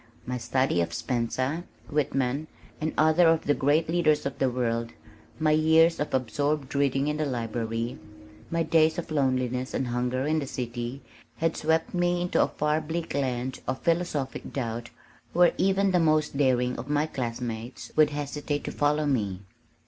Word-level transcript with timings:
My 0.25 0.39
study 0.39 0.81
of 0.81 0.95
Spencer, 0.95 1.63
Whitman 1.87 2.47
and 2.81 2.91
other 2.97 3.27
of 3.27 3.45
the 3.45 3.53
great 3.53 3.87
leaders 3.87 4.25
of 4.25 4.39
the 4.39 4.49
world, 4.49 4.93
my 5.37 5.51
years 5.51 5.99
of 5.99 6.11
absorbed 6.15 6.73
reading 6.73 7.05
in 7.07 7.17
the 7.17 7.25
library, 7.27 7.99
my 8.49 8.63
days 8.63 8.97
of 8.97 9.11
loneliness 9.11 9.75
and 9.75 9.89
hunger 9.89 10.25
in 10.25 10.39
the 10.39 10.47
city 10.47 11.03
had 11.35 11.55
swept 11.55 11.93
me 11.93 12.19
into 12.19 12.41
a 12.41 12.47
far 12.47 12.81
bleak 12.81 13.13
land 13.13 13.59
of 13.67 13.83
philosophic 13.83 14.51
doubt 14.51 14.89
where 15.33 15.53
even 15.59 15.91
the 15.91 15.99
most 15.99 16.35
daring 16.35 16.79
of 16.79 16.89
my 16.89 17.05
classmates 17.05 17.91
would 17.95 18.09
hesitate 18.09 18.63
to 18.63 18.71
follow 18.71 19.05
me. 19.05 19.41